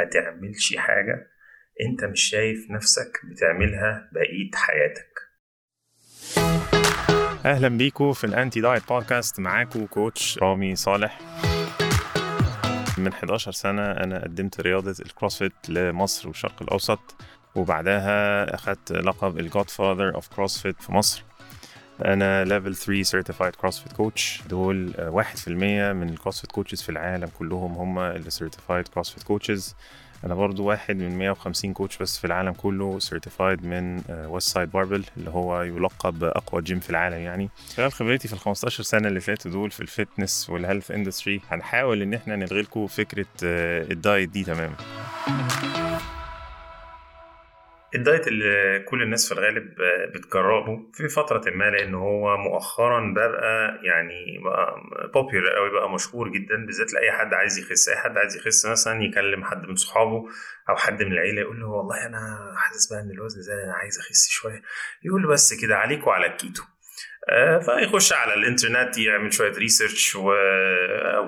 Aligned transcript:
ما 0.00 0.06
تعملش 0.10 0.76
حاجة 0.76 1.26
أنت 1.86 2.04
مش 2.04 2.22
شايف 2.22 2.70
نفسك 2.70 3.12
بتعملها 3.24 4.10
بقية 4.12 4.50
حياتك. 4.54 5.10
أهلا 7.46 7.68
بيكم 7.68 8.12
في 8.12 8.24
ال 8.24 8.31
Anti 8.31 8.60
Diet 8.60 8.88
Podcast 8.88 9.40
معاكم 9.40 9.86
coach 9.86 10.38
رامي 10.38 10.76
صالح. 10.76 11.18
من 12.98 13.08
11 13.08 13.52
سنة 13.52 13.82
أنا 13.90 14.22
قدمت 14.24 14.60
رياضة 14.60 14.94
ال 15.00 15.08
CrossFit 15.08 15.68
لمصر 15.68 16.28
والشرق 16.28 16.62
الأوسط 16.62 17.16
وبعدها 17.54 18.54
أخدت 18.54 18.92
لقب 18.92 19.38
ال 19.38 19.70
godfather 19.70 20.14
of 20.14 20.28
CrossFit 20.28 20.82
في 20.82 20.92
مصر. 20.92 21.24
أنا 22.04 22.44
level 22.44 22.74
3 22.76 23.02
certified 23.02 23.54
CrossFit 23.56 23.92
coach 23.92 24.42
دول 24.48 24.92
1% 25.46 25.48
من 25.48 26.08
ال 26.08 26.13
CrossFit 26.13 26.52
coaches 26.52 26.82
في 26.82 26.88
العالم 26.88 27.28
كلهم 27.38 27.72
هم 27.72 27.98
اللي 27.98 28.30
certified 28.30 28.88
CrossFit 28.88 29.22
coaches 29.22 29.76
أنا 30.24 30.34
برضو 30.34 30.64
واحد 30.64 30.96
من 30.96 31.18
150 31.18 31.72
coach 31.72 31.98
بس 31.98 32.18
في 32.18 32.26
العالم 32.26 32.52
كله 32.52 32.98
certified 32.98 33.64
من 33.64 34.02
Westside 34.08 34.70
Barbell 34.70 35.04
اللي 35.16 35.30
هو 35.30 35.62
يلقب 35.62 36.24
اقوى 36.24 36.62
جيم 36.62 36.80
في 36.80 36.90
العالم 36.90 37.16
يعني. 37.18 37.48
خلال 37.76 37.92
خبرتي 37.92 38.28
في 38.28 38.34
ال 38.34 38.38
15 38.38 38.82
سنة 38.82 39.08
اللي 39.08 39.20
فاتوا 39.20 39.50
دول 39.50 39.70
في 39.70 39.80
ال 39.80 39.89
fitness 39.89 40.50
وال 40.50 40.60
health 40.60 40.90
industry 40.90 41.40
هنحاول 41.50 42.02
إن 42.02 42.14
إحنا 42.14 42.36
نلغي 42.36 42.62
لكم 42.62 42.86
فكرة 42.86 43.26
ال 43.42 43.59
diet 43.59 44.28
دي 44.28 44.44
تماما. 44.44 44.74
ال 47.94 48.01
diet 48.01 48.28
اللي 48.28 48.80
كل 48.88 49.02
الناس 49.02 49.28
في 49.28 49.38
الغالب 49.38 49.74
بتجربه 50.14 50.90
في 50.92 51.08
فترة 51.08 51.50
ما 51.50 51.70
لأن 51.70 51.94
هو 51.94 52.36
مؤخرا 52.36 53.12
بقى 53.14 53.78
يعني 53.82 54.38
بقى 54.44 54.76
قوي 55.56 55.70
بقى 55.70 55.90
مشهور 55.90 56.28
جدا 56.28 56.66
بالذات 56.66 56.92
لأي 56.92 57.12
حد 57.12 57.34
عايز 57.34 57.58
يخس. 57.58 57.88
أي 57.88 57.96
حد 57.96 58.18
عايز 58.18 58.36
يخس 58.36 58.66
مثلا 58.66 59.02
يكلم 59.02 59.44
حد 59.44 59.66
من 59.66 59.74
صحابه 59.76 60.28
أو 60.68 60.76
حد 60.76 61.02
من 61.02 61.12
العيلة 61.12 61.40
يقول 61.40 61.60
له 61.60 61.66
والله 61.66 62.06
أنا 62.06 62.52
حاسس 62.56 62.92
بقى 62.92 63.00
إن 63.00 63.10
الوزن 63.10 63.40
زاد 63.42 63.58
أنا 63.58 63.74
عايز 63.74 63.98
أخس 63.98 64.28
شوية. 64.30 64.62
يقول 65.04 65.22
له 65.22 65.28
بس 65.28 65.54
كده 65.62 65.76
عليك 65.76 66.06
وعلى 66.06 66.26
الكيتو. 66.26 66.62
فيخش 67.64 68.12
على 68.12 68.34
الانترنت 68.34 68.98
يعمل 68.98 69.32
شوية 69.32 69.52
research 69.52 70.16
و... 70.16 70.32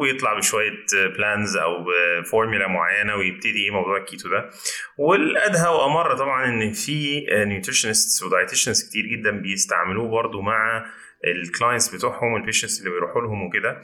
ويطلع 0.01 0.39
بشوية 0.39 0.85
plans 1.17 1.57
أو 1.57 1.85
فورمولا 2.31 2.67
معينة 2.69 3.17
ويبتدي 3.17 3.71
موضوع 3.71 3.97
الكيتو 3.97 4.29
ده. 4.29 4.51
والأدهى 4.99 5.69
وأمر 5.69 6.17
طبعا 6.17 6.45
إن 6.45 6.73
في 6.73 7.27
nutritionists 7.31 8.23
و 8.23 8.29
dietitians 8.29 8.89
كتير 8.89 9.07
جدا 9.07 9.31
بيستعملوه 9.31 10.09
برضو 10.09 10.41
مع 10.41 10.87
ال 11.25 11.33
clients 11.33 11.95
بتوعهم 11.95 12.33
وال 12.33 12.42
patients 12.42 12.81
اللي 12.81 12.91
بيروحوا 12.91 13.23
لهم 13.23 13.47
وكده. 13.47 13.81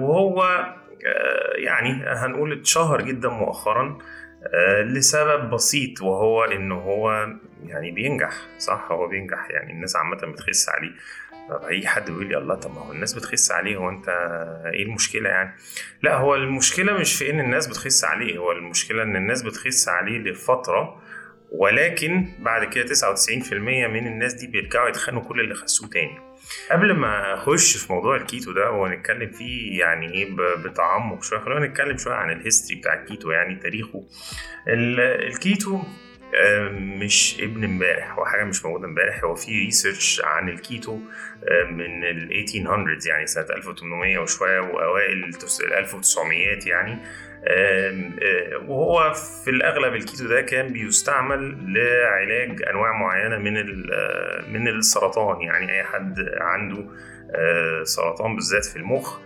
وهو 0.00 0.66
يعني 1.54 2.04
هنقول 2.06 2.52
اتشهر 2.52 3.00
جدا 3.00 3.28
مؤخرا. 3.28 3.98
لسبب 4.84 5.50
بسيط 5.50 6.02
وهو 6.02 6.44
إن 6.44 6.72
هو 6.72 7.28
يعني 7.66 7.90
بينجح 7.90 8.32
صح؟ 8.58 8.88
هو 8.90 9.08
بينجح 9.08 9.50
يعني 9.50 9.72
الناس 9.72 9.96
عامة 9.96 10.16
بتخس 10.16 10.68
عليه. 10.68 10.90
أي 11.68 11.86
حد 11.86 12.10
بيقول 12.10 12.26
لي 12.28 12.38
الله 12.38 12.54
طب 12.54 12.74
ما 12.74 12.80
هو 12.80 12.92
الناس 12.92 13.14
بتخس 13.14 13.50
عليه 13.52 13.76
هو 13.76 13.88
أنت 13.88 14.08
إيه 14.74 14.82
المشكلة 14.82 15.28
يعني؟ 15.30 15.54
لا 16.02 16.16
هو 16.16 16.34
المشكلة 16.34 16.92
مش 16.92 17.14
في 17.18 17.30
إن 17.30 17.40
الناس 17.40 17.66
بتخس 17.66 18.04
عليه 18.04 18.38
هو 18.38 18.52
المشكلة 18.52 19.02
إن 19.02 19.16
الناس 19.16 19.42
بتخس 19.42 19.88
عليه 19.88 20.18
لفترة 20.18 21.02
ولكن 21.52 22.28
بعد 22.38 22.64
كده 22.64 22.86
99% 22.94 23.52
من 23.52 24.06
الناس 24.06 24.34
دي 24.34 24.46
بيرجعوا 24.46 24.88
يتخانوا 24.88 25.22
كل 25.22 25.40
اللي 25.40 25.54
خسوه 25.54 25.88
تاني. 25.88 26.25
قبل 26.70 26.92
ما 26.94 27.34
أخش 27.34 27.76
في 27.76 27.92
موضوع 27.92 28.16
الكيتو 28.16 28.52
ده 28.52 28.70
ونتكلم 28.70 29.30
فيه 29.30 29.80
يعني 29.80 30.14
إيه 30.14 30.36
بتعمق 30.64 31.22
شوية. 31.22 31.40
خلينا 31.40 31.66
نتكلم 31.66 31.96
شوية 31.98 32.14
عن 32.14 32.30
ال 32.30 32.36
history 32.36 32.80
بتاع 32.80 32.94
الكيتو 32.94 33.30
يعني 33.30 33.54
تاريخه. 33.56 34.04
الكيتو 34.68 35.82
مش 36.72 37.36
ابن 37.40 37.64
امبارح 37.64 38.18
هو 38.18 38.24
حاجة 38.24 38.44
مش 38.44 38.64
موجودة 38.64 38.86
امبارح. 38.86 39.24
هو 39.24 39.34
في 39.34 39.52
research 39.64 40.22
عن 40.24 40.48
الكيتو 40.48 41.00
من 41.70 42.04
ال 42.04 42.32
1800 42.32 42.98
يعني 43.06 43.26
سنة 43.26 43.46
1800 43.50 44.18
وشوية 44.18 44.60
وأوائل 44.60 45.24
ال 45.24 45.72
1900 45.74 46.58
يعني. 46.68 46.98
وهو 48.68 49.12
في 49.44 49.50
الأغلب 49.50 49.94
الكيتو 49.94 50.26
ده 50.28 50.40
كان 50.40 50.72
بيستعمل 50.72 51.56
لعلاج 51.74 52.62
أنواع 52.70 52.92
معينة 52.92 53.38
من 53.38 53.52
من 54.52 54.68
السرطان. 54.68 55.40
يعني 55.40 55.72
أي 55.72 55.84
حد 55.84 56.14
عنده 56.40 56.84
سرطان 57.84 58.34
بالذات 58.34 58.64
في 58.64 58.76
المخ 58.76 59.18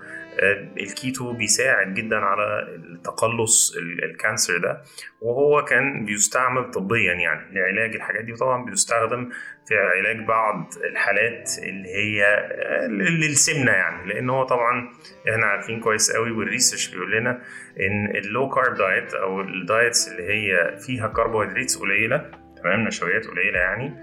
الكيتو 0.81 1.33
بيساعد 1.33 1.95
جدا 1.95 2.17
على 2.17 2.79
تقلص 3.05 3.77
ال 4.05 4.12
cancer 4.12 4.59
ده 4.59 4.83
وهو 5.21 5.65
كان 5.65 6.05
بيستعمل 6.05 6.71
طبيا 6.71 7.13
يعني 7.13 7.55
لعلاج 7.55 7.95
الحاجات 7.95 8.25
دي 8.25 8.33
وطبعا 8.33 8.65
بيستخدم 8.65 9.31
في 9.69 9.75
علاج 9.77 10.27
بعض 10.27 10.73
الحالات 10.85 11.51
اللي 11.63 11.89
هي 11.89 12.49
للسمنة 12.89 13.73
يعني 13.73 14.09
لأن 14.13 14.31
هو 14.31 14.45
طبعا 14.45 14.89
إحنا 15.31 15.47
عارفين 15.47 15.81
كويس 15.81 16.11
قوي 16.13 16.31
وال 16.33 16.44
research 16.44 16.89
بيقول 16.89 17.13
لنا 17.13 17.43
إن 17.81 18.17
ال 18.17 18.25
low 18.25 18.49
carb 18.49 18.75
diet 18.75 19.15
أو 19.15 19.41
ال 19.41 19.52
diets 19.52 20.09
اللي 20.09 20.23
هي 20.29 20.77
فيها 20.79 21.09
كربوهيدرات 21.09 21.77
قليلة 21.81 22.31
تمام 22.63 22.81
نشويات 22.81 23.27
قليلة 23.27 23.59
يعني 23.59 23.95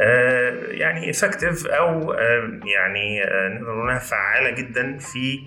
آه 0.00 0.66
يعني 0.70 1.10
effective 1.10 1.66
أو 1.66 2.12
آه 2.12 2.60
يعني 2.64 3.24
آه 3.24 3.48
نقدر 3.48 3.72
نقولها 3.74 3.98
فعالة 3.98 4.50
جدا 4.50 4.98
في 4.98 5.38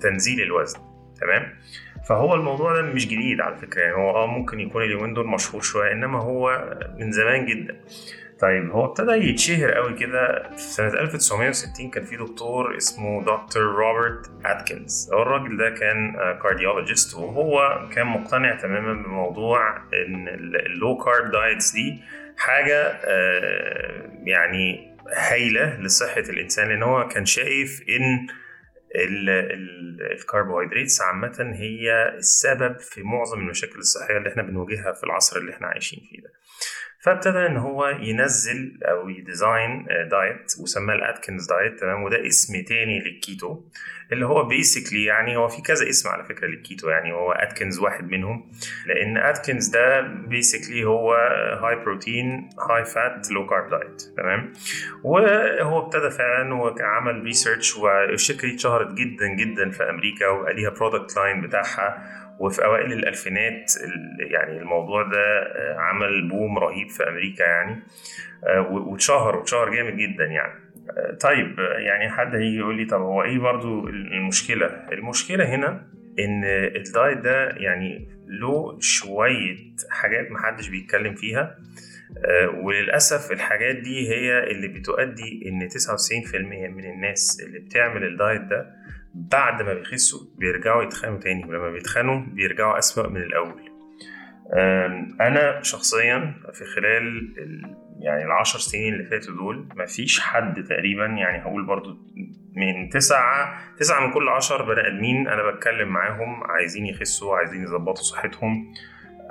تنزيل 0.00 0.40
الوزن 0.42 0.78
تمام؟ 1.20 1.54
فهو 2.08 2.34
الموضوع 2.34 2.74
ده 2.74 2.82
مش 2.82 3.06
جديد 3.08 3.40
على 3.40 3.56
فكرة 3.56 3.82
يعني 3.82 3.94
هو 3.96 4.10
آه 4.10 4.26
ممكن 4.26 4.60
يكون 4.60 4.82
اليومين 4.82 5.14
دول 5.14 5.26
مشهور 5.26 5.62
شوية 5.62 5.92
إنما 5.92 6.18
هو 6.22 6.74
من 6.98 7.12
زمان 7.12 7.46
جدا. 7.46 7.80
طيب 8.40 8.70
هو 8.70 8.84
ابتدى 8.84 9.12
يتشهر 9.12 9.70
قوي 9.70 9.94
كده 9.94 10.48
في 10.50 10.62
سنة 10.62 10.88
1960 10.88 11.90
كان 11.90 12.04
في 12.04 12.16
دكتور 12.16 12.76
اسمه 12.76 13.20
دكتور 13.24 13.62
روبرت 13.62 14.30
أتكنز. 14.44 15.10
هو 15.14 15.22
الراجل 15.22 15.56
ده 15.56 15.70
كان 15.70 16.12
cardiologist 16.42 17.14
وهو 17.14 17.80
كان 17.94 18.06
مقتنع 18.06 18.56
تماما 18.56 19.02
بموضوع 19.02 19.76
إن 19.76 20.28
ال 20.28 20.45
low 20.45 20.96
carb 20.96 21.30
diets 21.30 21.72
دي 21.72 21.98
حاجة 22.38 23.00
يعني 24.24 24.92
هايلة 25.16 25.80
لصحة 25.80 26.20
الإنسان 26.20 26.68
لأن 26.68 26.82
هو 26.82 27.08
كان 27.08 27.24
شايف 27.26 27.82
إن 27.88 28.26
الكربوهيدرات 30.12 30.92
عامة 31.00 31.52
هي 31.54 32.14
السبب 32.18 32.78
في 32.78 33.02
معظم 33.02 33.38
المشاكل 33.38 33.78
الصحية 33.78 34.16
اللي 34.16 34.28
إحنا 34.30 34.42
بنواجهها 34.42 34.92
في 34.92 35.04
العصر 35.04 35.36
اللي 35.36 35.52
إحنا 35.52 35.66
عايشين 35.66 36.00
فيه 36.10 36.22
ده. 36.22 36.32
فابتدى 37.02 37.46
إن 37.46 37.56
هو 37.56 37.88
ينزل 37.88 38.78
أو 38.82 39.08
ي 39.08 39.19
design 39.19 39.86
diet 40.10 40.52
وسماه 40.62 40.94
ال 40.94 41.01
Atkins 41.01 41.46
diet 41.46 41.80
تمام؟ 41.80 42.02
وده 42.02 42.26
اسم 42.26 42.62
تاني 42.62 42.98
للكيتو 43.00 43.60
اللي 44.12 44.26
هو 44.26 44.44
basically 44.44 45.04
يعني 45.04 45.36
هو 45.36 45.48
في 45.48 45.62
كذا 45.62 45.88
اسم 45.88 46.08
على 46.08 46.24
فكرة 46.24 46.46
للكيتو 46.46 46.88
يعني 46.88 47.12
هو 47.12 47.32
اتكنز 47.32 47.78
واحد 47.78 48.10
منهم. 48.10 48.50
لأن 48.86 49.16
اتكنز 49.16 49.68
ده 49.68 50.00
basically 50.00 50.84
هو 50.84 51.14
high 51.62 51.76
protein 51.76 52.50
high 52.70 52.84
fat 52.84 53.30
low 53.30 53.46
carb 53.46 53.70
diet 53.70 54.02
تمام؟ 54.16 54.52
وهو 55.04 55.86
ابتدى 55.86 56.10
فعلا 56.10 56.54
وعمل 56.54 57.22
research 57.22 57.76
والشركة 57.76 58.48
دي 58.48 58.54
اتشهرت 58.54 58.92
جدا 58.94 59.26
جدا 59.26 59.70
في 59.70 59.82
أمريكا 59.90 60.28
وبقى 60.28 60.54
ليها 60.54 60.70
product 60.70 61.16
line 61.16 61.40
بتاعها. 61.40 62.22
وفي 62.38 62.64
أوائل 62.64 62.92
الألفينات 62.92 63.72
يعني 64.18 64.58
الموضوع 64.58 65.02
ده 65.02 65.54
عمل 65.78 66.28
boom 66.28 66.58
رهيب 66.58 66.88
في 66.92 67.08
أمريكا 67.08 67.42
يعني. 67.44 67.82
واتشهر 68.70 69.36
واتشهر 69.36 69.70
جامد 69.74 69.96
جدا 69.96 70.24
يعني. 70.24 70.60
طيب 71.20 71.58
يعني 71.58 72.10
حد 72.10 72.34
هيجي 72.34 72.56
يقول 72.56 72.76
لي 72.76 72.84
طب 72.84 73.00
هو 73.00 73.22
إيه 73.22 73.38
برضو 73.38 73.88
المشكلة؟ 73.88 74.66
المشكلة 74.66 75.54
هنا 75.54 75.88
إن 76.18 76.44
الدايت 76.76 77.18
ده 77.18 77.48
يعني 77.48 78.08
له 78.26 78.78
شوية 78.80 79.56
حاجات 79.90 80.30
محدش 80.30 80.68
بيتكلم 80.68 81.14
فيها. 81.14 81.56
وللأسف 82.54 83.32
الحاجات 83.32 83.76
دي 83.76 84.08
هي 84.08 84.50
اللي 84.50 84.68
بتؤدي 84.68 85.48
إن 85.48 85.68
99% 85.68 86.36
من 86.68 86.84
الناس 86.84 87.42
اللي 87.46 87.58
بتعمل 87.58 88.04
الدايت 88.04 88.40
ده 88.40 88.70
بعد 89.14 89.62
ما 89.62 89.74
بيخسوا 89.74 90.20
بيرجعوا 90.38 90.82
يتخانوا 90.82 91.18
تاني. 91.18 91.44
ولما 91.44 91.70
بيتخانوا 91.70 92.20
بيرجعوا 92.26 92.78
أسوأ 92.78 93.08
من 93.08 93.22
الأول. 93.22 93.71
أنا 95.20 95.62
شخصيا 95.62 96.34
في 96.52 96.64
خلال 96.64 97.34
يعني 98.00 98.24
العشر 98.24 98.58
سنين 98.58 98.94
اللي 98.94 99.04
فاتوا 99.04 99.34
دول 99.34 99.68
مفيش 99.76 100.20
حد 100.20 100.64
تقريبا 100.64 101.06
يعني 101.06 101.42
هقول 101.42 101.66
برضو 101.66 101.98
من 102.56 102.88
تسعة 102.88 103.54
تسعة 103.78 104.06
من 104.06 104.12
كل 104.12 104.28
عشر 104.28 104.62
بني 104.62 104.86
آدمين 104.88 105.28
أنا 105.28 105.50
بتكلم 105.50 105.88
معاهم 105.88 106.44
عايزين 106.44 106.86
يخسوا 106.86 107.36
عايزين 107.36 107.62
يظبطوا 107.62 108.02
صحتهم. 108.02 108.74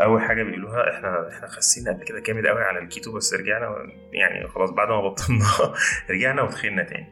أول 0.01 0.21
حاجة 0.21 0.43
بيقولوها 0.43 0.95
إحنا 0.95 1.29
إحنا 1.29 1.47
خسينا 1.47 1.91
قبل 1.91 2.03
كده 2.03 2.19
جامد 2.19 2.45
قوي 2.47 2.63
على 2.63 2.79
الكيتو 2.79 3.11
بس 3.11 3.33
رجعنا 3.33 3.75
يعني 4.13 4.47
خلاص 4.47 4.71
بعد 4.71 4.87
ما 4.87 5.01
بطلنا 5.01 5.45
رجعنا 6.11 6.41
وتخنا 6.41 6.83
تاني. 6.83 7.07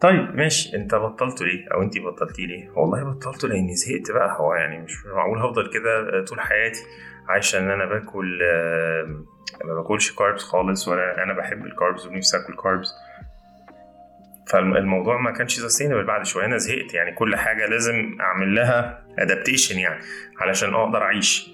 طيب 0.00 0.34
ماشي 0.34 0.76
أنت 0.76 0.94
بطلته 0.94 1.44
ليه 1.44 1.68
أو 1.72 1.82
انت 1.82 1.98
بطلتيه 1.98 2.46
ليه؟ 2.46 2.70
والله 2.70 3.04
بطلته 3.04 3.48
لأني 3.48 3.74
زهقت 3.74 4.10
بقى 4.10 4.36
هو 4.40 4.54
يعني 4.54 4.78
مش 4.78 5.06
معقول 5.06 5.38
هفضل 5.38 5.70
كده 5.72 6.24
طول 6.24 6.40
حياتي. 6.40 6.80
عايشة 7.28 7.58
إن 7.58 7.70
أنا 7.70 7.84
باكل 7.84 8.38
ما 9.64 9.74
باكلش 9.74 10.12
carbs 10.12 10.42
خالص 10.42 10.88
ولا 10.88 11.22
أنا 11.22 11.32
بحب 11.32 11.66
ال 11.66 11.73
carbs 11.73 12.06
ونفسي 12.06 12.36
آكل 12.36 12.56
carbs 12.62 12.88
فالموضوع 14.48 15.20
ما 15.20 15.30
كانش 15.30 15.60
sustainable 15.60 16.04
بعد 16.04 16.26
شوية 16.26 16.44
أنا 16.44 16.56
زهقت. 16.58 16.94
يعني 16.94 17.12
كل 17.14 17.36
حاجة 17.36 17.66
لازم 17.66 18.16
أعمل 18.20 18.54
لها 18.54 19.06
adaptation 19.18 19.78
يعني 19.78 20.00
علشان 20.38 20.74
أقدر 20.74 21.02
أعيش. 21.02 21.50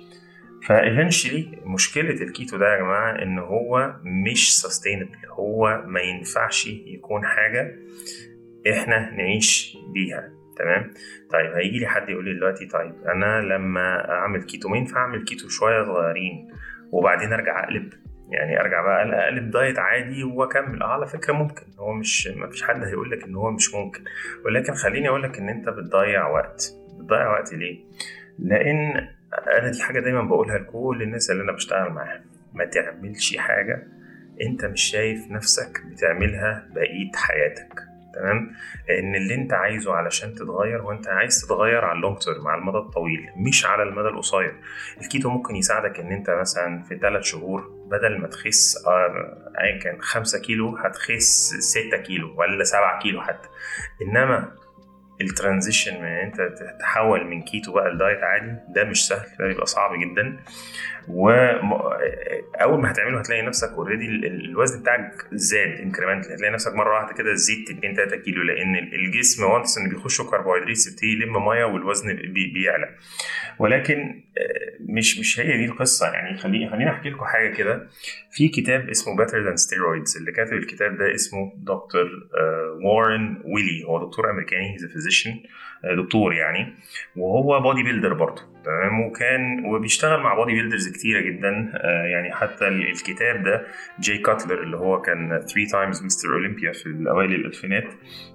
ف 0.67 0.75
eventually 0.75 1.59
مشكلة 1.65 2.11
الكيتو 2.11 2.57
ده 2.57 2.73
يا 2.73 2.79
جماعة 2.79 3.23
إن 3.23 3.39
هو 3.39 3.95
مش 4.03 4.61
sustainable 4.61 5.17
هو 5.31 5.83
ما 5.87 6.01
ينفعش 6.01 6.67
يكون 6.67 7.27
حاجة 7.27 7.77
إحنا 8.73 9.11
نعيش 9.11 9.77
بيها. 9.95 10.42
تمام؟ 10.63 10.91
طيب 11.31 11.53
هيجي 11.53 11.79
لي 11.79 11.87
حد 11.87 12.09
يقول 12.09 12.25
لي 12.25 12.35
دلوقتي 12.35 12.67
طيب 12.67 12.95
أنا 13.09 13.41
لما 13.41 14.11
أعمل 14.11 14.43
كيتو 14.43 14.69
ما 14.69 14.77
ينفع 14.77 15.01
اعمل 15.01 15.25
كيتو 15.25 15.49
شوية 15.49 15.85
صغيرين 15.85 16.49
وبعدين 16.93 17.33
أرجع 17.33 17.65
أقلب. 17.65 17.93
يعني 18.31 18.61
أرجع 18.61 18.83
بقى 18.83 19.25
أقلب 19.25 19.51
diet 19.51 19.79
عادي 19.79 20.25
وأكمل. 20.25 20.83
آه 20.83 20.87
على 20.87 21.07
فكرة 21.07 21.33
ممكن. 21.33 21.63
هو 21.79 21.93
مش 21.93 22.29
ما 22.29 22.51
فيش 22.51 22.63
حد 22.63 22.85
هيقول 22.85 23.11
لك 23.11 23.25
إن 23.25 23.35
هو 23.35 23.51
مش 23.51 23.75
ممكن. 23.75 24.05
ولكن 24.45 24.75
خليني 24.75 25.09
أقول 25.09 25.23
لك 25.23 25.39
إن 25.39 25.49
أنت 25.49 25.69
بتضيع 25.69 26.29
وقت. 26.29 26.73
بتضيع 26.99 27.31
وقت 27.33 27.53
ليه؟ 27.55 27.85
لأن 28.39 29.09
أنا 29.59 29.71
دي 29.71 29.83
حاجة 29.83 30.01
دايما 30.01 30.23
بقولها 30.23 30.59
لكل 30.59 30.99
الناس 31.03 31.31
اللي 31.31 31.43
أنا 31.43 31.53
بشتغل 31.53 31.91
معاها. 31.93 32.25
ما 32.55 32.65
تعملش 32.65 33.37
حاجة 33.37 33.87
أنت 34.43 34.65
مش 34.65 34.83
شايف 34.83 35.31
نفسك 35.31 35.83
بتعملها 35.93 36.69
بقية 36.75 37.11
حياتك. 37.15 37.82
تمام؟ 38.15 38.51
لأن 38.89 39.15
اللي 39.15 39.35
أنت 39.35 39.53
عايزه 39.53 39.95
علشان 39.95 40.35
تتغير 40.35 40.83
هو 40.83 40.93
أنت 40.93 41.09
عايز 41.09 41.41
تتغير 41.43 41.85
على 41.85 41.97
ال 41.97 42.01
long 42.01 42.19
term 42.19 42.49
على 42.49 42.61
المدى 42.61 42.79
الطويل 42.79 43.29
مش 43.37 43.67
على 43.67 43.83
المدى 43.83 44.09
القصير. 44.09 44.55
الكيتو 45.01 45.31
ممكن 45.31 45.57
يساعدك 45.57 46.01
إن 46.01 46.13
أنت 46.13 46.31
مثلا 46.31 46.83
في 46.83 46.99
ثلاث 46.99 47.23
شهور 47.25 47.83
بدل 47.91 48.21
ما 48.21 48.27
تخس 48.29 48.85
ايا 49.61 49.79
كان 49.79 50.01
5 50.01 50.39
كيلو 50.39 50.77
هتخس 50.77 51.55
6 51.59 51.97
كيلو 51.97 52.35
ولا 52.41 52.65
7 52.65 53.03
كيلو 53.03 53.21
حتى. 53.23 53.49
إنما 54.03 54.62
ال 55.23 55.29
transition 55.29 55.95
من 56.01 56.05
إن 56.07 56.27
أنت 56.27 56.41
تتحول 56.41 57.27
من 57.27 57.43
كيتو 57.43 57.73
بقى 57.73 57.91
ل 57.95 57.99
diet 57.99 58.19
عادي 58.23 58.57
ده 58.75 58.85
مش 58.85 59.07
سهل 59.09 59.27
ده 59.39 59.47
بيبقى 59.47 59.67
صعب 59.67 59.91
جدا. 60.01 60.37
واول 61.09 62.81
ما 62.83 62.91
هتعمله 62.91 63.21
هتلاقي 63.21 63.43
نفسك 63.43 63.69
already 63.69 64.07
الوزن 64.27 64.81
بتاعك 64.81 65.13
زاد 65.33 65.81
increment 65.81 66.27
هتلاقي 66.27 66.53
نفسك 66.53 66.75
مرة 66.75 66.95
واحدة 66.95 67.15
كده 67.15 67.35
زدت 67.35 67.71
2 67.71 67.95
3 67.95 68.17
كيلو 68.17 68.43
لأن 68.43 68.77
الجسم 68.77 69.45
once 69.45 69.79
إن 69.79 69.89
بيخشه 69.89 70.31
كربوهيدرات 70.31 70.87
يبتدي 70.87 71.13
يلم 71.13 71.45
مية 71.47 71.65
والوزن 71.65 72.17
بيعلى. 72.55 72.89
ولكن 73.59 74.23
مش 74.81 75.19
مش 75.19 75.41
هي 75.41 75.57
دي 75.57 75.65
القصة. 75.65 76.13
يعني 76.13 76.39
خليني 76.39 76.71
خليني 76.71 76.91
أحكي 76.91 77.11
لكم 77.11 77.25
حاجة 77.25 77.55
كده. 77.55 77.89
في 78.31 78.49
كتاب 78.49 78.89
اسمه 78.89 79.17
Better 79.17 79.31
Than 79.31 79.57
Steroids. 79.67 80.17
اللي 80.17 80.33
كاتب 80.33 80.53
الكتاب 80.53 80.97
ده 80.97 81.15
اسمه 81.15 81.53
دكتور 81.57 82.09
وارن 82.85 83.43
ويلي 83.45 83.85
هو 83.85 84.07
دكتور 84.09 84.31
أمريكاني 84.31 84.73
he's 84.75 84.85
physician 85.13 85.41
دكتور 85.97 86.35
يعني. 86.35 86.75
وهو 87.17 87.61
bodybuilder 87.61 88.15
برضه 88.15 88.43
تمام؟ 88.65 89.01
وكان 89.01 89.65
وبيشتغل 89.65 90.21
مع 90.21 90.35
bodybuilders 90.35 90.89
كتيرة 90.89 91.21
جدا 91.21 91.73
يعني 92.13 92.33
حتى 92.33 92.69
الكتاب 92.69 93.43
ده 93.43 93.67
Jay 94.01 94.19
Cutler 94.19 94.63
اللي 94.63 94.77
هو 94.77 95.01
كان 95.01 95.29
3 95.29 95.67
times 95.73 96.05
Mr. 96.05 96.35
Olympia 96.35 96.73
في 96.73 96.87
الاوائل 96.87 97.35
الألفينات 97.35 97.85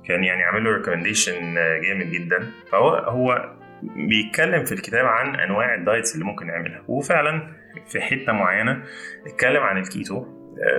كان 0.07 0.23
يعني 0.23 0.43
عامل 0.43 0.63
له 0.63 0.77
recommendation 0.77 1.53
جامد 1.55 2.11
جدا. 2.11 2.51
فهو 2.71 2.89
هو 2.89 3.55
بيتكلم 3.81 4.65
في 4.65 4.71
الكتاب 4.71 5.05
عن 5.05 5.35
أنواع 5.35 5.75
ال 5.75 5.81
diets 5.81 6.13
اللي 6.13 6.25
ممكن 6.25 6.47
نعملها. 6.47 6.83
وفعلا 6.87 7.53
في 7.87 8.01
حتة 8.01 8.33
معينة 8.33 8.83
اتكلم 9.25 9.63
عن 9.63 9.77
الكيتو. 9.77 10.36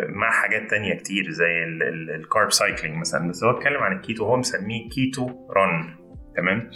مع 0.08 0.30
حاجات 0.30 0.70
تانية 0.70 0.94
كتير 0.94 1.30
زي 1.30 1.64
ال 2.14 2.22
carb 2.22 2.52
cycling 2.52 2.96
مثلا. 2.96 3.28
بس 3.28 3.44
هو 3.44 3.50
اتكلم 3.50 3.82
عن 3.82 3.96
الكيتو 3.96 4.24
هو 4.24 4.36
مسميه 4.36 4.88
keto 4.88 5.48
run. 5.56 5.98
تمام؟ 6.36 6.70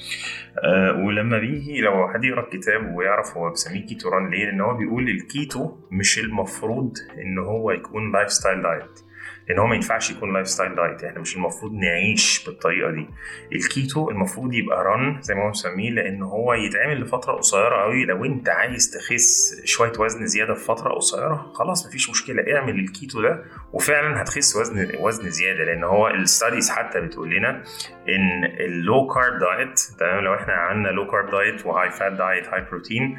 آه 0.65 0.93
ولما 0.93 1.39
بيجي 1.39 1.81
لو 1.81 2.09
حد 2.09 2.25
يقرأ 2.25 2.45
الكتاب 2.45 2.95
ويعرف 2.95 3.37
هو 3.37 3.51
بيسميه 3.51 3.87
keto 3.87 4.09
run 4.09 4.31
ليه 4.31 4.47
لأن 4.47 4.61
هو 4.61 4.75
بيقول 4.75 5.09
الكيتو 5.09 5.77
مش 5.91 6.19
المفروض 6.19 6.93
إن 7.19 7.39
هو 7.39 7.71
يكون 7.71 8.13
lifestyle 8.13 8.63
diet 8.63 9.01
لأن 9.49 9.59
هو 9.59 9.67
ما 9.67 9.75
ينفعش 9.75 10.11
يكون 10.11 10.33
lifestyle 10.33 10.75
diet 10.75 11.05
إحنا 11.05 11.21
مش 11.21 11.37
المفروض 11.37 11.73
نعيش 11.73 12.45
بالطريقة 12.47 12.91
دي. 12.91 13.07
الكيتو 13.53 14.11
المفروض 14.11 14.53
يبقى 14.55 14.85
run 14.85 15.19
زي 15.23 15.35
ما 15.35 15.43
هو 15.45 15.49
مسميه 15.49 15.91
لأن 15.91 16.23
هو 16.23 16.55
يتعمل 16.55 17.01
لفترة 17.01 17.33
قصيرة 17.33 17.83
قوي 17.83 18.05
لو 18.05 18.25
أنت 18.25 18.49
عايز 18.49 18.91
تخس 18.91 19.61
شوية 19.65 19.93
وزن 19.99 20.27
زيادة 20.27 20.55
في 20.55 20.65
فترة 20.65 20.95
قصيرة 20.95 21.53
خلاص 21.55 21.87
مفيش 21.87 22.11
مشكلة. 22.11 22.57
اعمل 22.57 22.79
الكيتو 22.81 23.23
ده 23.23 23.45
وفعلا 23.73 24.23
هتخس 24.23 24.57
وزن 24.57 24.89
وزن 25.01 25.31
زيادة. 25.31 25.65
لأن 25.65 25.85
هو 25.85 26.09
ال 26.09 26.17
studies 26.17 26.71
حتى 26.71 27.01
بتقول 27.01 27.31
لنا 27.31 27.63
إن 28.09 28.45
ال 28.61 28.72
low 28.72 29.07
carb 29.07 29.39
diet 29.39 29.81
تمام؟ 29.99 30.25
لو 30.25 30.35
إحنا 30.35 30.53
عملنا 30.53 30.89
low 30.89 31.07
carb 31.11 31.31
diet 31.31 31.67
و 31.67 31.91
high 31.91 32.04
fat 32.04 32.13
diet 32.13 32.49
high 32.49 32.65
protein 32.71 33.19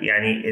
يعني 0.00 0.50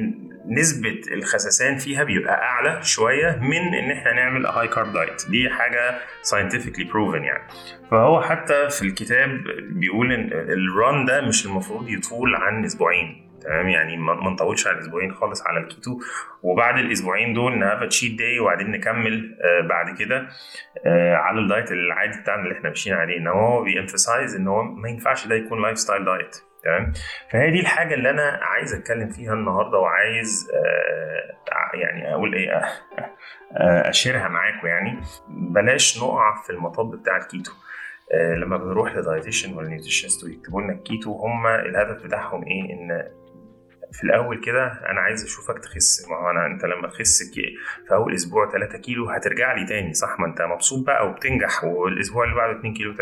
نسبة 0.51 1.01
الخسسان 1.13 1.77
فيها 1.77 2.05
بيبقى 2.05 2.43
أعلى 2.43 2.83
شوية 2.83 3.39
من 3.43 3.75
إن 3.75 3.91
إحنا 3.91 4.13
نعمل 4.13 4.47
high 4.47 4.69
carb 4.69 4.93
diet 4.93 5.27
دي 5.31 5.51
حاجة 5.51 5.99
scientifically 6.31 6.87
proven 6.93 7.23
يعني. 7.25 7.49
فهو 7.91 8.21
حتى 8.23 8.69
في 8.71 8.83
الكتاب 8.83 9.31
بيقول 9.71 10.13
إن 10.13 10.31
ال 10.33 10.51
run 10.51 11.05
ده 11.05 11.21
مش 11.21 11.47
المفروض 11.47 11.89
يطول 11.89 12.35
عن 12.35 12.65
أسبوعين. 12.65 13.25
تمام؟ 13.43 13.69
يعني 13.69 13.97
ما 13.97 14.31
نطولش 14.31 14.67
على 14.67 14.79
أسبوعين 14.79 15.15
خالص 15.15 15.47
على 15.47 15.59
الكيتو. 15.61 15.99
وبعد 16.43 16.79
الأسبوعين 16.79 17.35
دول 17.35 17.59
ن 17.59 17.64
have 17.64 17.83
cheat 17.89 18.19
day 18.19 18.39
وبعدين 18.41 18.71
نكمل 18.71 19.39
آه 19.45 19.69
بعد 19.69 19.99
كده 19.99 20.29
آه 20.87 21.15
على 21.15 21.41
ال 21.41 21.47
diet 21.47 21.73
العادي 21.73 22.21
بتاعنا 22.21 22.43
اللي 22.43 22.55
إحنا 22.55 22.69
ماشيين 22.69 22.97
عليه. 22.97 23.17
إن 23.19 23.27
هو 23.27 23.65
بي 23.65 23.78
emphasize 23.78 24.37
إن 24.37 24.49
هو 24.49 24.63
ما 24.63 24.89
ينفعش 24.89 25.27
ده 25.27 25.35
يكون 25.35 25.63
lifestyle 25.63 26.05
diet 26.05 26.37
تمام؟ 26.65 26.93
فهي 27.33 27.51
دي 27.51 27.61
الحاجة 27.61 27.95
اللي 27.95 28.11
أنا 28.11 28.41
عايز 28.43 28.75
أتكلم 28.75 29.09
فيها 29.11 29.33
النهارده 29.33 29.79
وعايز 29.79 30.51
آه 30.55 31.77
يعني 31.77 32.15
أقول 32.15 32.35
إيه 32.35 32.51
آه 32.53 33.89
أ 33.91 33.96
share 33.96 34.24
ها 34.24 34.29
معاكم 34.29 34.67
يعني. 34.67 35.01
بلاش 35.29 35.99
نقع 36.03 36.43
في 36.43 36.51
المطب 36.51 36.91
بتاع 37.01 37.17
الكيتو. 37.17 37.53
آه 38.15 38.35
لما 38.35 38.57
بنروح 38.57 38.97
ل 38.97 39.03
dietitian 39.03 39.55
ولا 39.55 39.69
nutritionist 39.69 40.25
ويكتبوا 40.25 40.63
لنا 40.63 40.73
الكيتو 40.73 41.13
هم 41.13 41.47
الهدف 41.47 42.03
بتاعهم 42.05 42.45
إيه؟ 42.45 42.63
إن 42.73 43.09
في 43.93 44.05
الأول 44.05 44.41
كده 44.41 44.67
أنا 44.91 45.01
عايز 45.01 45.25
أشوفك 45.25 45.59
تخس. 45.59 46.07
ما 46.11 46.17
هو 46.17 46.31
أنا 46.31 46.47
أنت 46.47 46.65
لما 46.65 46.89
تخس 46.89 47.23
في 47.89 47.95
أول 47.95 48.15
أسبوع 48.15 48.51
3 48.51 48.79
كيلو 48.79 49.11
هترجع 49.11 49.53
لي 49.53 49.67
تاني 49.67 49.95
صح؟ 49.95 50.21
ما 50.21 50.27
أنت 50.27 50.43
مبسوط 50.43 50.87
بقى 50.87 51.09
وبتنجح 51.09 51.65
والأسبوع 51.65 52.25
اللي 52.25 52.35
بعده 52.37 52.59
2 52.59 52.75
كيلو 52.75 52.95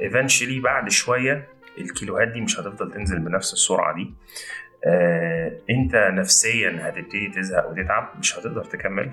eventually 0.00 0.60
بعد 0.60 0.88
شوية 0.88 1.48
الكيلوهات 1.78 2.28
دي 2.28 2.40
مش 2.40 2.60
هتفضل 2.60 2.92
تنزل 2.92 3.18
بنفس 3.18 3.52
السرعة 3.52 3.94
دي. 3.94 4.14
آه 4.86 5.52
انت 5.70 5.94
نفسيا 5.94 6.78
هتبتدي 6.80 7.32
تزهق 7.36 7.70
وتتعب 7.70 8.08
مش 8.18 8.38
هتقدر 8.38 8.64
تكمل. 8.64 9.10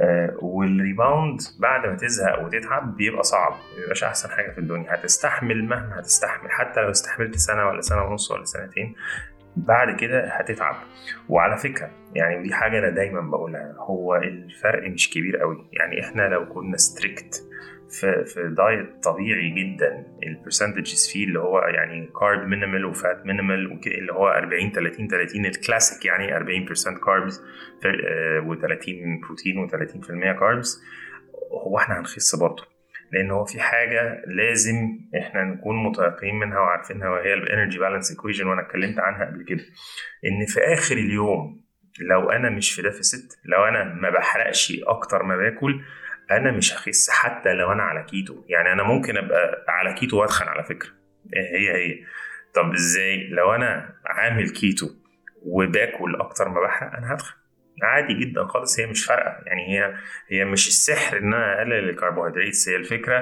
آه 0.00 0.34
وال 0.38 0.61
rebound 0.61 1.40
بعد 1.60 1.86
ما 1.86 1.94
تزهق 1.94 2.42
وتتعب 2.44 2.96
بيبقى 2.96 3.22
صعب 3.22 3.54
مبيبقاش 3.72 4.04
أحسن 4.04 4.28
حاجة 4.30 4.50
في 4.50 4.58
الدنيا. 4.58 4.94
هتستحمل 4.94 5.64
مهما 5.64 6.00
هتستحمل 6.00 6.50
حتى 6.50 6.80
لو 6.80 6.90
استحملت 6.90 7.36
سنة 7.36 7.66
ولا 7.66 7.80
سنة 7.80 8.02
ونص 8.02 8.30
ولا 8.30 8.44
سنتين 8.44 8.94
بعد 9.56 9.96
كده 9.96 10.28
هتتعب. 10.28 10.76
وعلى 11.28 11.56
فكرة 11.56 11.90
يعني 12.14 12.42
دي 12.42 12.54
حاجة 12.54 12.78
أنا 12.78 12.90
دايما 12.90 13.20
بقولها 13.20 13.74
هو 13.78 14.16
الفرق 14.16 14.90
مش 14.90 15.10
كبير 15.10 15.36
قوي. 15.36 15.68
يعني 15.72 16.00
إحنا 16.04 16.22
لو 16.28 16.48
كنا 16.48 16.76
strict 16.76 17.42
في 18.00 18.24
في 18.24 18.54
diet 18.56 19.04
طبيعي 19.04 19.50
جدا. 19.50 20.06
ال 20.22 20.29
percentages 20.29 21.08
فيه 21.12 21.24
اللي 21.26 21.38
هو 21.38 21.58
يعني 21.58 22.10
carb 22.20 22.48
minimal 22.48 22.84
و 22.84 22.95
fat 22.95 23.26
minimal 23.26 23.80
اللي 23.86 24.12
هو 24.12 24.28
40 24.28 24.72
30 24.72 25.08
30 25.08 25.46
الكلاسيك 25.46 26.04
يعني 26.04 26.38
40% 26.38 27.04
carbs 27.04 27.42
و30 28.40 28.90
بروتين 29.22 29.68
و30% 29.68 30.38
carbs 30.40 30.82
هو 31.66 31.78
إحنا 31.78 31.98
هنخس 31.98 32.34
برضه 32.36 32.74
لأن 33.12 33.30
هو 33.30 33.44
في 33.44 33.60
حاجة 33.60 34.22
لازم 34.26 35.00
إحنا 35.18 35.44
نكون 35.44 35.84
متيقنين 35.84 36.34
منها 36.34 36.58
وعارفينها 36.58 37.08
وهي 37.08 37.34
ال 37.34 37.40
energy 37.40 37.78
balance 37.78 38.10
equation 38.10 38.46
وأنا 38.46 38.60
اتكلمت 38.62 38.98
عنها 38.98 39.26
قبل 39.26 39.44
كده. 39.44 39.62
إن 40.24 40.46
في 40.46 40.60
آخر 40.60 40.94
اليوم 40.96 41.64
لو 42.00 42.30
أنا 42.30 42.50
مش 42.50 42.72
في 42.72 42.82
deficit 42.82 43.34
لو 43.44 43.64
أنا 43.64 43.84
ما 43.84 44.10
بحرقش 44.10 44.72
أكتر 44.86 45.22
ما 45.22 45.36
باكل 45.36 45.80
أنا 46.30 46.50
مش 46.52 46.72
هخس 46.74 47.10
حتى 47.10 47.52
لو 47.52 47.72
أنا 47.72 47.82
على 47.82 48.02
كيتو. 48.02 48.44
يعني 48.48 48.72
أنا 48.72 48.82
ممكن 48.82 49.16
أبقى 49.16 49.64
على 49.68 49.94
كيتو 49.94 50.20
وأتخن 50.20 50.48
على 50.48 50.64
فكرة. 50.64 50.90
هي 51.34 51.70
هي. 51.76 52.04
طب 52.54 52.72
إزاي؟ 52.72 53.26
لو 53.28 53.54
أنا 53.54 53.94
عامل 54.06 54.50
كيتو 54.50 54.86
وباكل 55.42 56.16
أكتر 56.16 56.48
ما 56.48 56.60
بحرق 56.60 56.96
أنا 56.96 57.14
هتخن. 57.14 57.34
عادي 57.82 58.14
جدا 58.14 58.44
خالص 58.44 58.80
هي 58.80 58.86
مش 58.86 59.04
فارقة. 59.04 59.42
يعني 59.46 59.78
هي 59.78 59.94
هي 60.28 60.44
مش 60.44 60.68
السحر 60.68 61.18
إن 61.18 61.34
أنا 61.34 61.58
أقلل 61.58 61.88
الكربوهيدرات. 61.88 62.68
هي 62.68 62.76
الفكرة 62.76 63.18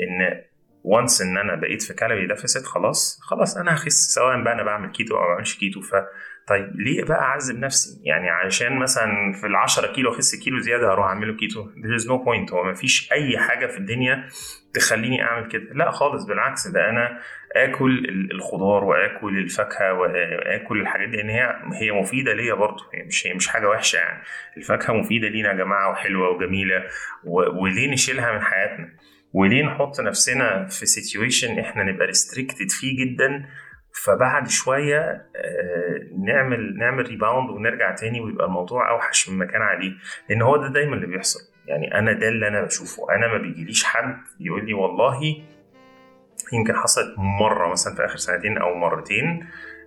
إن 0.00 0.42
once 0.84 1.22
إن 1.22 1.38
أنا 1.38 1.54
بقيت 1.54 1.82
في 1.82 1.94
calorie 1.94 2.26
deficit 2.26 2.64
خلاص 2.64 3.20
خلاص 3.22 3.56
أنا 3.56 3.74
هخس. 3.74 4.14
سواء 4.14 4.42
بقى 4.42 4.52
أنا 4.52 4.62
بعمل 4.62 4.92
كيتو 4.92 5.16
أو 5.16 5.20
ما 5.20 5.28
بعملش 5.28 5.58
كيتو 5.58 5.80
ف 5.80 5.94
طيب 6.48 6.80
ليه 6.80 7.04
بقى 7.04 7.20
أعذب 7.20 7.58
نفسي؟ 7.58 8.00
يعني 8.04 8.30
عشان 8.30 8.78
مثلا 8.78 9.32
في 9.32 9.46
ال 9.46 9.56
10 9.56 9.92
كيلو 9.92 10.10
أخس 10.12 10.34
كيلو 10.44 10.58
زيادة 10.58 10.92
هروح 10.92 11.06
أعمله 11.06 11.36
كيتو 11.36 11.64
there 11.70 12.00
is 12.00 12.04
no 12.04 12.24
point. 12.24 12.52
هو 12.52 12.64
ما 12.64 12.74
فيش 12.74 13.12
أي 13.12 13.38
حاجة 13.38 13.66
في 13.66 13.78
الدنيا 13.78 14.28
تخليني 14.74 15.22
أعمل 15.22 15.48
كده. 15.48 15.62
لا 15.74 15.90
خالص 15.90 16.24
بالعكس 16.24 16.68
ده 16.68 16.90
أنا 16.90 17.18
آكل 17.56 18.06
الخضار 18.32 18.84
وآكل 18.84 19.38
الفاكهة 19.38 19.92
واكل 19.92 20.80
الحاجات 20.80 21.08
دي 21.08 21.16
لأن 21.16 21.30
هي 21.30 21.56
هي 21.82 21.92
مفيدة 21.92 22.32
ليا 22.34 22.54
برضه. 22.54 22.84
هي 22.94 23.02
مش 23.04 23.26
هي 23.26 23.34
مش 23.34 23.48
حاجة 23.48 23.68
وحشة 23.68 23.96
يعني. 23.96 24.22
الفاكهة 24.56 24.92
مفيدة 24.94 25.28
لينا 25.28 25.48
يا 25.48 25.54
جماعة 25.54 25.90
وحلوة 25.90 26.28
وجميلة 26.30 26.84
وليه 27.62 27.90
نشيلها 27.92 28.32
من 28.32 28.40
حياتنا؟ 28.40 28.88
وليه 29.32 29.62
نحط 29.64 30.00
نفسنا 30.00 30.66
في 30.66 30.86
situation 30.86 31.58
إحنا 31.58 31.82
نبقى 31.82 32.06
restricted 32.06 32.70
فيه 32.70 33.04
جدا؟ 33.04 33.44
فبعد 34.04 34.48
شوية 34.48 35.26
نعمل 36.24 36.76
نعمل 36.78 37.06
rebound 37.08 37.50
ونرجع 37.50 37.94
تاني 37.94 38.20
ويبقى 38.20 38.46
الموضوع 38.46 38.90
أوحش 38.90 39.28
مما 39.28 39.44
كان 39.44 39.62
عليه. 39.62 39.92
لأن 40.28 40.42
هو 40.42 40.56
ده 40.56 40.68
دايما 40.68 40.94
اللي 40.96 41.06
بيحصل. 41.06 41.40
يعني 41.66 41.98
أنا 41.98 42.12
ده 42.12 42.28
اللي 42.28 42.48
أنا 42.48 42.62
بشوفه. 42.62 43.14
أنا 43.14 43.26
ما 43.28 43.38
بيجيليش 43.38 43.84
حد 43.84 44.16
يقول 44.40 44.66
لي 44.66 44.74
والله 44.74 45.42
يمكن 46.52 46.74
حصلت 46.76 47.14
مرة 47.18 47.68
مثلا 47.68 47.94
في 47.94 48.04
آخر 48.04 48.16
سنتين 48.16 48.58
أو 48.58 48.74
مرتين. 48.74 49.46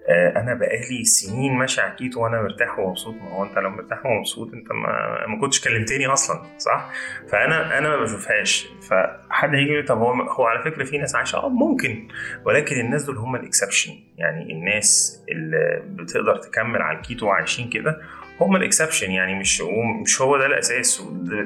أنا 0.09 0.53
بقالي 0.53 1.03
سنين 1.03 1.53
ماشي 1.53 1.81
على 1.81 1.95
كيتو 1.95 2.23
وأنا 2.23 2.41
مرتاح 2.41 2.79
ومبسوط. 2.79 3.15
ما 3.15 3.29
هو 3.29 3.43
أنت 3.43 3.57
لو 3.57 3.69
مرتاح 3.69 4.05
ومبسوط 4.05 4.53
أنت 4.53 4.71
ما, 4.71 5.25
ما 5.27 5.41
كنتش 5.41 5.61
كلمتني 5.61 6.07
أصلا 6.07 6.57
صح؟ 6.57 6.89
فأنا 7.29 7.77
أنا 7.77 7.89
ما 7.89 8.03
بشوفهاش. 8.03 8.67
فحد 8.89 9.55
هيجي 9.55 9.71
يقول 9.71 9.85
طب 9.85 9.97
هو 9.97 10.11
هو 10.11 10.45
على 10.45 10.63
فكرة 10.63 10.83
في 10.83 10.97
ناس 10.97 11.15
عايشة. 11.15 11.37
آه 11.37 11.49
ممكن. 11.49 12.07
ولكن 12.45 12.79
الناس 12.79 13.03
دول 13.03 13.17
هم 13.17 13.35
ال 13.35 13.41
exception. 13.41 13.93
يعني 14.17 14.51
الناس 14.53 15.23
اللي 15.29 15.83
بتقدر 15.85 16.37
تكمل 16.37 16.81
على 16.81 16.97
الكيتو 16.97 17.25
وعايشين 17.27 17.69
كده 17.69 18.01
هم 18.41 18.55
ال 18.55 18.61
exception 18.61 19.11
يعني 19.11 19.39
مش 19.39 19.61
مش 20.03 20.21
هو 20.21 20.37
ده 20.37 20.45
الأساس. 20.45 21.03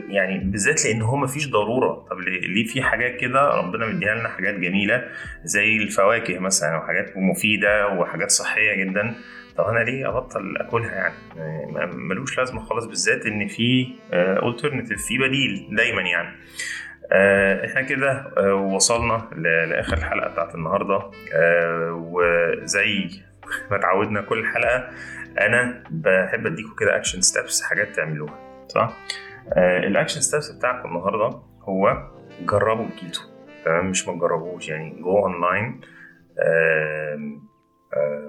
يعني 0.10 0.38
بالذات 0.40 0.86
لأن 0.86 1.02
هو 1.02 1.16
مفيش 1.16 1.50
ضرورة. 1.50 2.06
طب 2.10 2.20
ليه؟ 2.20 2.66
في 2.66 2.82
حاجات 2.82 3.16
كده 3.16 3.50
ربنا 3.50 3.88
مديها 3.88 4.16
لنا 4.16 4.30
حاجات 4.30 4.56
جميلة 4.56 5.04
زي 5.44 5.78
الفواكه 5.78 6.40
مثلا 6.40 6.78
وحاجات 6.78 7.18
مفيدة 7.18 7.88
وحاجات 7.88 8.32
صحية 8.32 8.84
جدا. 8.84 9.16
طب 9.58 9.64
أنا 9.64 9.80
ليه 9.80 10.10
أبطل 10.10 10.58
أكلها 10.58 10.96
يعني؟ 10.96 11.16
ملوش 11.94 12.38
لازمة 12.38 12.66
خالص 12.66 12.86
بالذات 12.86 13.26
إن 13.26 13.48
في 13.48 13.88
alternative 14.14 15.06
في 15.06 15.18
بديل 15.18 15.68
دايما 15.72 16.02
يعني. 16.02 16.36
إحنا 17.66 17.82
كده 17.82 18.32
وصلنا 18.56 19.30
لآخر 19.36 19.98
الحلقة 19.98 20.30
بتاعت 20.30 20.56
النهارده. 20.56 21.12
وزي 21.92 23.10
ما 23.72 23.78
اتعودنا 23.78 24.22
كل 24.22 24.46
حلقة. 24.46 24.90
أنا 25.40 25.84
بحب 25.92 26.46
اديكم 26.46 26.76
كده 26.80 26.96
action 26.96 27.22
steps 27.22 27.62
حاجات 27.62 27.96
تعملوها 27.96 28.66
صح؟ 28.68 28.98
ال 29.58 29.67
action 29.67 30.22
steps 30.22 30.52
بتاعكم 30.52 30.90
النهارده 30.90 31.40
هو 31.62 32.10
جربوا 32.42 32.86
الكيتو 32.86 33.22
تمام؟ 33.66 33.90
مش 33.90 34.08
ما 34.08 34.14
تجربوش 34.14 34.70
يعني 34.70 35.02
go 35.02 35.18
online 35.20 35.82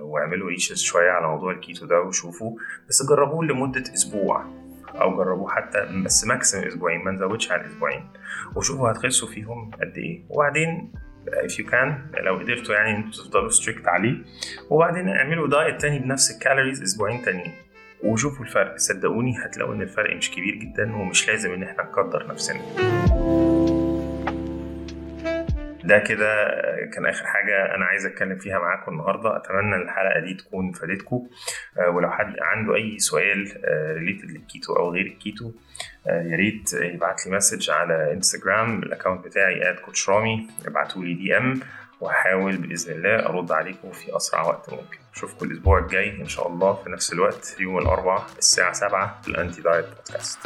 واعملوا 0.00 0.48
research 0.48 0.84
شوية 0.84 1.10
على 1.10 1.26
موضوع 1.28 1.52
الكيتو 1.52 1.86
ده 1.86 2.00
وشوفوا. 2.00 2.56
بس 2.88 3.02
جربوه 3.08 3.44
لمدة 3.44 3.80
أسبوع 3.80 4.44
أو 5.00 5.16
جربوه 5.16 5.50
حتى 5.50 6.02
بس 6.04 6.24
maximum 6.26 6.64
أسبوعين 6.64 7.04
ما 7.04 7.10
نزودش 7.10 7.52
على 7.52 7.66
أسبوعين. 7.66 8.08
وشوفوا 8.56 8.90
هتخسوا 8.90 9.28
فيهم 9.28 9.70
قد 9.70 9.92
إيه. 9.96 10.24
وبعدين 10.30 10.92
if 11.46 11.52
you 11.52 11.70
can 11.70 12.20
لو 12.24 12.38
قدرتوا 12.38 12.74
يعني 12.74 12.96
إنتوا 12.96 13.24
تفضلوا 13.24 13.50
strict 13.50 13.88
عليه. 13.88 14.14
وبعدين 14.70 15.08
اعملوا 15.08 15.48
diet 15.48 15.80
تاني 15.80 15.98
بنفس 15.98 16.30
ال 16.30 16.36
calories 16.36 16.82
أسبوعين 16.82 17.22
تانيين. 17.22 17.52
وشوفوا 18.04 18.44
الفرق 18.44 18.76
صدقوني 18.76 19.34
هتلاقوا 19.44 19.74
إن 19.74 19.82
الفرق 19.82 20.16
مش 20.16 20.30
كبير 20.30 20.54
جدا 20.54 20.96
ومش 20.96 21.28
لازم 21.28 21.52
إن 21.52 21.62
إحنا 21.62 21.82
نقدر 21.82 22.26
نفسنا. 22.26 22.60
ده 25.86 25.98
كده 25.98 26.46
كان 26.94 27.06
آخر 27.06 27.26
حاجة 27.26 27.74
أنا 27.74 27.84
عايز 27.84 28.06
أتكلم 28.06 28.38
فيها 28.38 28.58
معاكم 28.58 28.92
النهارده. 28.92 29.36
أتمنى 29.36 29.76
الحلقة 29.76 30.20
دي 30.20 30.34
تكون 30.34 30.72
فادتكم 30.72 31.28
ولو 31.88 32.10
حد 32.10 32.34
عنده 32.40 32.74
أي 32.74 32.98
سؤال 32.98 33.52
related 33.96 34.30
للكيتو 34.30 34.76
أو 34.76 34.92
غير 34.92 35.06
الكيتو 35.06 35.52
يا 36.06 36.36
ريت 36.36 36.72
يبعت 36.72 37.26
لي 37.26 37.36
message 37.36 37.70
على 37.70 38.12
انستجرام 38.12 38.82
ال 38.82 38.88
account 38.88 39.24
بتاعي 39.24 39.74
@coach 39.84 40.08
رامي. 40.08 40.48
ابعتوا 40.66 41.04
لي 41.04 41.14
DM 41.14 41.60
وهحاول 42.00 42.56
بإذن 42.56 42.92
الله 42.92 43.26
أرد 43.26 43.52
عليكم 43.52 43.92
في 43.92 44.16
أسرع 44.16 44.42
وقت 44.42 44.70
ممكن. 44.72 44.98
أشوفكم 45.14 45.46
الأسبوع 45.46 45.78
الجاي 45.78 46.20
إن 46.20 46.28
شاء 46.28 46.48
الله 46.48 46.74
في 46.74 46.90
نفس 46.90 47.12
الوقت 47.12 47.56
يوم 47.60 47.78
الأربعاء 47.78 48.26
الساعة 48.38 48.72
7 48.72 49.20
في 49.22 49.28
الأنتي 49.28 49.62
دايت 49.62 49.84
بودكاست 49.84 50.38